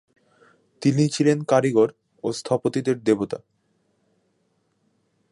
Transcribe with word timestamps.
তিনি 0.81 1.03
ছিলেন 1.09 1.37
কারিগর 1.43 1.89
ও 2.23 2.27
স্থপতিদের 2.31 2.97
দেবতা। 3.03 3.39